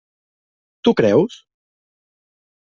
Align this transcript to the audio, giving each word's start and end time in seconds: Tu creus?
Tu 0.87 0.95
creus? 1.03 1.37